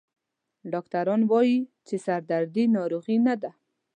[0.71, 1.57] ډاکټران وایي
[1.87, 3.51] چې سردردي ناروغي نه ده.